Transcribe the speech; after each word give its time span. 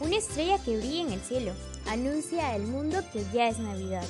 Una 0.00 0.16
estrella 0.16 0.56
que 0.64 0.78
brilla 0.78 1.02
en 1.02 1.12
el 1.12 1.20
cielo 1.20 1.52
anuncia 1.86 2.52
al 2.54 2.62
mundo 2.62 3.00
que 3.12 3.22
ya 3.34 3.48
es 3.48 3.58
Navidad. 3.58 4.06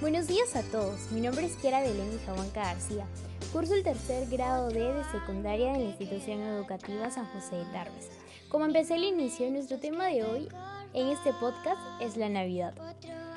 Buenos 0.00 0.26
días 0.26 0.56
a 0.56 0.62
todos, 0.62 1.12
mi 1.12 1.20
nombre 1.20 1.46
es 1.46 1.54
Kiara 1.54 1.80
Belén 1.80 2.18
Jahuanca 2.26 2.64
García. 2.64 3.06
Curso 3.52 3.74
el 3.74 3.84
tercer 3.84 4.28
grado 4.28 4.70
D 4.70 4.80
de 4.80 5.04
secundaria 5.12 5.74
de 5.74 5.78
la 5.78 5.84
institución 5.84 6.40
educativa 6.40 7.08
San 7.12 7.26
José 7.26 7.54
de 7.54 7.64
Tarbes. 7.66 8.10
Como 8.48 8.64
empecé 8.64 8.96
el 8.96 9.04
inicio, 9.04 9.48
nuestro 9.48 9.78
tema 9.78 10.06
de 10.06 10.24
hoy 10.24 10.48
en 10.92 11.06
este 11.06 11.32
podcast 11.34 11.80
es 12.00 12.16
la 12.16 12.28
Navidad. 12.28 12.74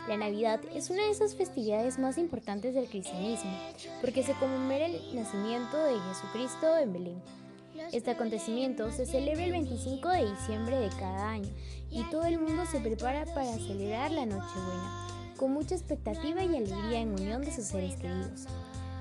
La 0.08 0.18
Navidad 0.18 0.62
es 0.74 0.90
una 0.90 1.04
de 1.04 1.12
esas 1.12 1.36
festividades 1.36 2.00
más 2.00 2.18
importantes 2.18 2.74
del 2.74 2.90
cristianismo, 2.90 3.56
porque 4.02 4.24
se 4.24 4.34
conmemora 4.34 4.88
el 4.88 5.16
nacimiento 5.16 5.78
de 5.78 6.00
Jesucristo 6.00 6.78
en 6.78 6.94
Belén. 6.94 7.45
Este 7.92 8.12
acontecimiento 8.12 8.90
se 8.92 9.06
celebra 9.06 9.44
el 9.44 9.52
25 9.52 10.10
de 10.10 10.32
diciembre 10.32 10.80
de 10.80 10.90
cada 10.90 11.30
año 11.30 11.50
y 11.92 12.04
todo 12.10 12.24
el 12.24 12.40
mundo 12.40 12.66
se 12.66 12.80
prepara 12.80 13.26
para 13.26 13.54
celebrar 13.54 14.12
la 14.12 14.26
Nochebuena, 14.26 15.08
con 15.38 15.52
mucha 15.52 15.76
expectativa 15.76 16.44
y 16.44 16.56
alegría 16.56 17.02
en 17.02 17.12
unión 17.12 17.42
de 17.42 17.54
sus 17.54 17.66
seres 17.66 17.96
queridos. 17.98 18.46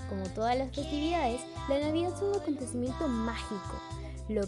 Como 0.09 0.25
todas 0.31 0.59
las 0.59 0.75
festividades, 0.75 1.41
la 1.69 1.79
Navidad 1.79 2.15
es 2.15 2.23
un 2.23 2.35
acontecimiento 2.35 3.07
mágico. 3.07 3.81
Lo, 4.29 4.43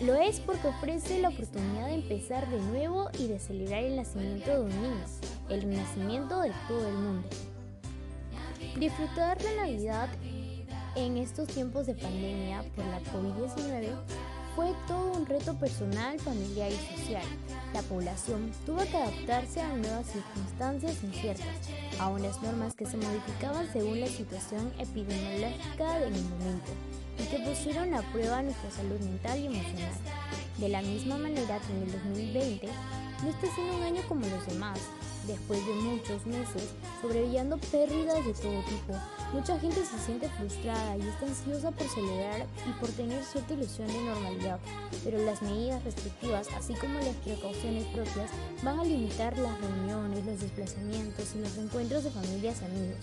lo 0.00 0.14
es 0.14 0.40
porque 0.40 0.68
ofrece 0.68 1.20
la 1.20 1.28
oportunidad 1.28 1.86
de 1.86 1.94
empezar 1.94 2.48
de 2.48 2.60
nuevo 2.60 3.10
y 3.18 3.26
de 3.26 3.38
celebrar 3.38 3.84
el 3.84 3.96
nacimiento 3.96 4.50
de 4.50 4.60
un 4.60 4.82
niño, 4.82 5.04
el 5.50 5.70
nacimiento 5.70 6.40
de 6.40 6.52
todo 6.66 6.88
el 6.88 6.94
mundo. 6.94 7.28
Disfrutar 8.78 9.42
la 9.42 9.62
Navidad 9.62 10.08
en 10.98 11.16
estos 11.16 11.46
tiempos 11.48 11.86
de 11.86 11.94
pandemia 11.94 12.64
por 12.74 12.84
la 12.86 13.00
COVID-19 13.00 13.88
fue 14.56 14.72
todo 14.88 15.12
un 15.12 15.26
reto 15.26 15.54
personal, 15.54 16.18
familiar 16.18 16.70
y 16.72 16.96
social. 16.96 17.22
La 17.72 17.82
población 17.82 18.50
tuvo 18.66 18.78
que 18.78 18.96
adaptarse 18.96 19.60
a 19.60 19.76
nuevas 19.76 20.06
circunstancias 20.06 20.96
inciertas, 21.04 21.46
a 22.00 22.08
unas 22.08 22.42
normas 22.42 22.74
que 22.74 22.86
se 22.86 22.96
modificaban 22.96 23.72
según 23.72 24.00
la 24.00 24.08
situación 24.08 24.72
epidemiológica 24.80 26.00
del 26.00 26.14
momento 26.14 26.72
y 27.18 27.24
que 27.26 27.38
pusieron 27.48 27.94
a 27.94 28.02
prueba 28.12 28.42
nuestra 28.42 28.70
salud 28.72 28.98
mental 28.98 29.38
y 29.38 29.46
emocional. 29.46 29.92
De 30.58 30.68
la 30.68 30.82
misma 30.82 31.16
manera 31.16 31.60
que 31.60 31.72
en 31.72 31.82
el 31.84 31.92
2020 31.92 32.68
no 33.22 33.28
está 33.28 33.54
siendo 33.54 33.76
un 33.76 33.82
año 33.84 34.02
como 34.08 34.26
los 34.26 34.46
demás, 34.46 34.80
después 35.28 35.64
de 35.64 35.74
muchos 35.74 36.26
meses 36.26 36.74
sobreviviendo 37.00 37.58
pérdidas 37.70 38.24
de 38.26 38.32
todo 38.34 38.60
tipo, 38.62 38.94
Mucha 39.32 39.60
gente 39.60 39.84
se 39.84 39.98
siente 39.98 40.26
frustrada 40.30 40.96
y 40.96 41.02
está 41.02 41.26
ansiosa 41.26 41.70
por 41.70 41.86
celebrar 41.86 42.46
y 42.66 42.72
por 42.80 42.88
tener 42.88 43.22
cierta 43.22 43.52
ilusión 43.52 43.86
de 43.88 44.00
normalidad, 44.00 44.58
pero 45.04 45.18
las 45.22 45.42
medidas 45.42 45.84
restrictivas, 45.84 46.48
así 46.56 46.72
como 46.74 46.98
las 46.98 47.14
precauciones 47.16 47.84
propias, 47.88 48.30
van 48.62 48.80
a 48.80 48.84
limitar 48.84 49.36
las 49.36 49.60
reuniones, 49.60 50.24
los 50.24 50.40
desplazamientos 50.40 51.34
y 51.34 51.40
los 51.40 51.58
encuentros 51.58 52.04
de 52.04 52.10
familias 52.10 52.62
y 52.62 52.64
amigos. 52.64 52.98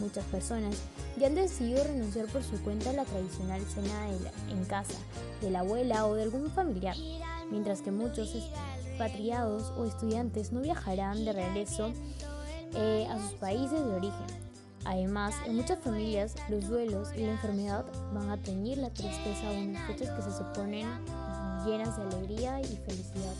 Muchas 0.00 0.24
personas 0.26 0.74
ya 1.18 1.26
han 1.26 1.34
decidido 1.34 1.84
renunciar 1.84 2.26
por 2.28 2.42
su 2.42 2.58
cuenta 2.62 2.88
a 2.88 2.94
la 2.94 3.04
tradicional 3.04 3.60
cena 3.66 4.08
en 4.48 4.64
casa, 4.64 4.98
de 5.42 5.50
la 5.50 5.60
abuela 5.60 6.06
o 6.06 6.14
de 6.14 6.22
algún 6.22 6.50
familiar, 6.50 6.96
mientras 7.50 7.82
que 7.82 7.90
muchos 7.90 8.34
expatriados 8.34 9.70
o 9.76 9.84
estudiantes 9.84 10.50
no 10.50 10.62
viajarán 10.62 11.26
de 11.26 11.32
regreso 11.34 11.92
eh, 12.74 13.06
a 13.10 13.18
sus 13.20 13.32
países 13.32 13.84
de 13.84 13.94
origen 13.94 14.47
Además, 14.88 15.34
en 15.44 15.56
muchas 15.56 15.78
familias, 15.80 16.34
los 16.48 16.66
duelos 16.66 17.10
y 17.14 17.18
la 17.18 17.32
enfermedad 17.32 17.84
van 18.14 18.30
a 18.30 18.42
teñir 18.42 18.78
la 18.78 18.88
tristeza 18.88 19.50
de 19.50 19.68
unas 19.68 19.86
fechas 19.86 20.08
que 20.16 20.22
se 20.22 20.38
suponen 20.38 20.88
llenas 21.66 21.94
de 21.98 22.04
alegría 22.04 22.58
y 22.62 22.64
felicidad. 22.64 23.34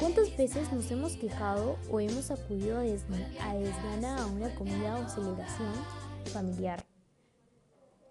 ¿Cuántas 0.00 0.34
veces 0.34 0.72
nos 0.72 0.90
hemos 0.90 1.18
quejado 1.18 1.76
o 1.90 2.00
hemos 2.00 2.30
acudido 2.30 2.78
a, 2.78 2.80
desgana 2.80 4.22
a 4.22 4.26
una 4.26 4.54
comida 4.54 4.98
o 4.98 5.06
celebración 5.06 5.74
familiar? 6.32 6.82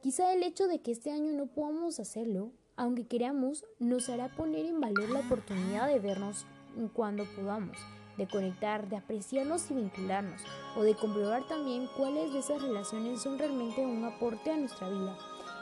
Quizá 0.04 0.32
el 0.32 0.44
hecho 0.44 0.68
de 0.68 0.82
que 0.84 0.92
este 0.92 1.10
año 1.10 1.34
no 1.34 1.48
podamos 1.48 2.00
hacerlo, 2.00 2.52
aunque 2.76 3.08
queramos, 3.08 3.66
nos 3.80 4.10
hará 4.10 4.30
poner 4.30 4.68
en 4.68 4.80
valor 4.80 5.10
la 5.10 5.22
oportunidad 5.22 5.88
de 5.88 5.98
vernos 5.98 6.46
cuando 6.94 7.26
podamos 7.36 7.80
de 8.18 8.28
conectar, 8.28 8.88
de 8.88 8.98
apreciarnos 8.98 9.70
y 9.72 9.76
vincularnos, 9.76 10.42
o 10.76 10.84
de 10.84 10.96
comprobar 10.96 11.48
también 11.48 11.88
cuáles 11.98 12.34
de 12.34 12.40
esas 12.40 12.62
relaciones 12.62 13.22
son 13.22 13.38
realmente 13.38 13.86
un 13.86 14.04
aporte 14.04 14.52
a 14.52 14.58
nuestra 14.58 14.90
vida 14.90 15.18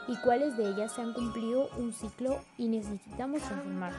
y 0.06 0.16
cuáles 0.18 0.56
de 0.56 0.68
ellas 0.68 0.92
se 0.92 1.00
han 1.00 1.12
cumplido 1.14 1.68
un 1.78 1.92
ciclo 1.92 2.40
y 2.58 2.68
necesitamos 2.68 3.42
transformar. 3.42 3.92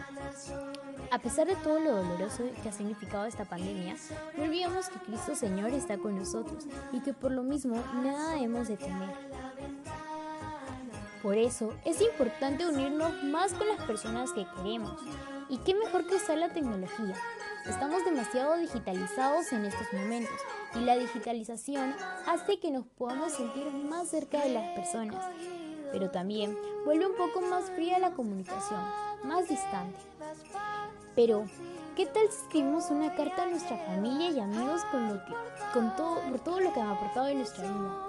A 1.11 1.19
pesar 1.19 1.47
de 1.47 1.55
todo 1.57 1.79
lo 1.79 1.95
doloroso 1.95 2.43
que 2.61 2.69
ha 2.69 2.71
significado 2.71 3.25
esta 3.25 3.45
pandemia, 3.45 3.95
no 4.37 4.43
olvidemos 4.43 4.89
que 4.89 4.99
Cristo 4.99 5.35
Señor 5.35 5.71
está 5.71 5.97
con 5.97 6.15
nosotros 6.15 6.65
y 6.91 6.99
que 7.01 7.13
por 7.13 7.31
lo 7.31 7.43
mismo 7.43 7.75
nada 8.03 8.33
debemos 8.33 8.67
de 8.67 8.77
temer. 8.77 9.09
Por 11.21 11.37
eso 11.37 11.73
es 11.85 12.01
importante 12.01 12.67
unirnos 12.67 13.23
más 13.23 13.53
con 13.53 13.67
las 13.67 13.81
personas 13.81 14.31
que 14.31 14.45
queremos. 14.55 15.01
Y 15.49 15.57
qué 15.57 15.73
mejor 15.73 16.05
que 16.05 16.15
usar 16.15 16.37
la 16.37 16.49
tecnología, 16.49 17.15
Estamos 17.67 18.05
demasiado 18.05 18.57
digitalizados 18.57 19.51
en 19.51 19.65
estos 19.65 19.91
momentos 19.91 20.35
y 20.75 20.81
la 20.81 20.95
digitalización 20.97 21.95
hace 22.27 22.59
que 22.59 22.69
nos 22.69 22.85
podamos 22.85 23.33
sentir 23.33 23.65
más 23.71 24.07
cerca 24.09 24.43
de 24.43 24.53
las 24.53 24.75
personas, 24.75 25.15
pero 25.91 26.11
también 26.11 26.55
vuelve 26.85 27.07
un 27.07 27.15
poco 27.15 27.41
más 27.41 27.71
fría 27.71 27.97
la 27.97 28.11
comunicación, 28.11 28.79
más 29.23 29.49
distante. 29.49 29.97
Pero, 31.15 31.45
¿qué 31.95 32.05
tal 32.05 32.29
si 32.29 32.43
escribimos 32.43 32.91
una 32.91 33.15
carta 33.15 33.43
a 33.43 33.47
nuestra 33.47 33.77
familia 33.77 34.29
y 34.29 34.39
amigos 34.39 34.83
con 34.91 35.09
lo 35.09 35.25
que, 35.25 35.33
con 35.73 35.95
todo, 35.95 36.21
por 36.21 36.39
todo 36.41 36.59
lo 36.59 36.71
que 36.71 36.81
han 36.81 36.89
aportado 36.89 37.29
en 37.29 37.39
nuestra 37.39 37.63
vida? 37.63 38.07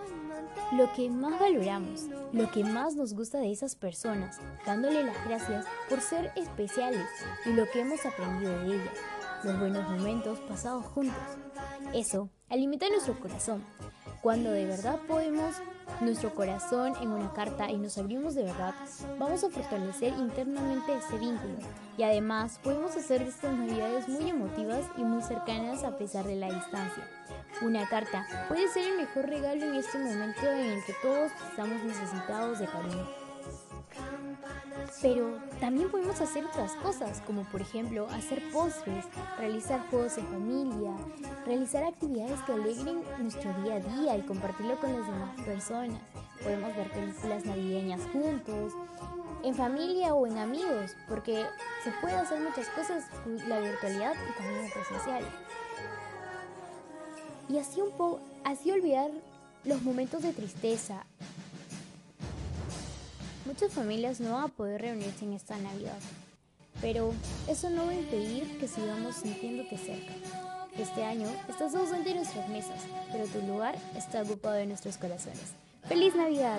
Lo 0.73 0.93
que 0.93 1.09
más 1.09 1.41
valoramos, 1.41 2.03
lo 2.33 2.51
que 2.51 2.63
más 2.63 2.95
nos 2.95 3.15
gusta 3.15 3.39
de 3.39 3.53
esas 3.53 3.75
personas, 3.75 4.39
dándole 4.67 5.03
las 5.03 5.25
gracias 5.25 5.65
por 5.89 6.03
ser 6.03 6.31
especiales 6.37 7.07
y 7.47 7.53
lo 7.53 7.71
que 7.71 7.81
hemos 7.81 8.05
aprendido 8.05 8.53
de 8.61 8.75
ellas 8.75 9.16
los 9.47 9.61
buenos 9.61 9.89
momentos 9.89 10.41
pasados 10.41 10.85
juntos. 10.87 11.17
Eso 11.95 12.29
alimenta 12.49 12.89
nuestro 12.89 13.19
corazón. 13.21 13.65
Cuando 14.21 14.51
de 14.51 14.65
verdad 14.65 14.99
podemos 15.07 15.55
nuestro 16.01 16.35
corazón 16.35 16.95
en 17.01 17.11
una 17.11 17.33
carta 17.33 17.71
y 17.71 17.79
nos 17.79 17.97
abrimos 17.97 18.35
de 18.35 18.43
verdad, 18.43 18.75
vamos 19.21 19.45
a 19.45 19.51
fortalecer 19.51 20.15
internamente 20.19 20.97
ese 20.97 21.17
vínculo. 21.19 21.55
Y 21.97 22.03
además 22.03 22.59
podemos 22.63 22.97
hacer 22.97 23.23
estas 23.23 23.57
navidades 23.57 24.09
muy 24.09 24.31
emotivas 24.31 24.85
y 24.97 25.05
muy 25.05 25.23
cercanas 25.23 25.85
a 25.85 25.97
pesar 25.97 26.27
de 26.27 26.35
la 26.35 26.53
distancia. 26.53 27.09
Una 27.63 27.89
carta 27.89 28.27
puede 28.49 28.67
ser 28.69 28.89
el 28.89 28.97
mejor 28.97 29.27
regalo 29.27 29.65
en 29.65 29.77
este 29.77 29.99
momento 29.99 30.43
en 30.43 30.73
el 30.73 30.85
que 30.85 30.95
todos 31.03 31.31
estamos 31.51 31.85
necesitados 31.85 32.59
de 32.59 32.67
cariño. 32.67 33.26
Pero 35.03 35.39
también 35.61 35.91
podemos 35.91 36.21
hacer 36.21 36.45
otras 36.45 36.73
cosas, 36.75 37.21
como 37.27 37.45
por 37.45 37.61
ejemplo 37.61 38.07
hacer 38.11 38.43
postres, 38.53 39.05
realizar 39.39 39.81
juegos 39.91 40.17
en 40.19 40.27
familia, 40.27 40.93
realizar 41.45 41.85
actividades 41.85 42.41
que 42.43 42.53
alegren 42.53 43.03
nuestro 43.19 43.53
día 43.63 43.75
a 43.75 43.81
día 43.81 44.17
y 44.17 44.23
compartirlo 44.23 44.79
con 44.79 44.93
las 44.93 45.07
demás 45.07 45.41
personas. 45.43 46.01
Podemos 46.43 46.75
ver 46.77 46.91
películas 46.91 47.45
navideñas 47.45 48.01
juntos, 48.13 48.73
en 49.43 49.55
familia 49.55 50.15
o 50.15 50.27
en 50.27 50.39
amigos, 50.39 50.97
porque 51.09 51.47
se 51.85 51.91
puede 52.01 52.15
hacer 52.15 52.41
muchas 52.41 52.69
cosas 52.69 53.05
con 53.23 53.37
la 53.49 53.61
virtualidad 53.61 54.15
y 54.15 54.43
también 54.43 54.65
en 54.65 54.71
presencial. 54.71 55.25
Y 57.49 57.59
así 57.59 57.81
un 57.81 57.93
poco, 57.93 58.21
así 58.45 58.71
olvidar 58.71 59.11
los 59.65 59.83
momentos 59.83 60.23
de 60.23 60.33
tristeza, 60.33 61.07
Muchas 63.47 63.73
familias 63.73 64.21
no 64.21 64.33
van 64.33 64.45
a 64.45 64.49
poder 64.49 64.83
reunirse 64.83 65.25
en 65.25 65.33
esta 65.33 65.57
Navidad, 65.57 65.99
pero 66.81 67.13
eso 67.49 67.71
no 67.71 67.87
va 67.87 67.93
a 67.93 67.95
impedir 67.95 68.59
que 68.59 68.67
sigamos 68.67 69.15
sintiéndote 69.15 69.79
cerca. 69.79 70.13
Este 70.77 71.05
año 71.05 71.29
estás 71.49 71.75
ausente 71.77 72.11
en 72.11 72.17
nuestras 72.17 72.49
mesas, 72.49 72.83
pero 73.13 73.25
tu 73.27 73.41
lugar 73.47 73.77
está 73.97 74.23
ocupado 74.23 74.57
en 74.57 74.71
nuestros 74.71 74.99
corazones. 74.99 75.55
¡Feliz 75.89 76.17
Navidad! 76.17 76.59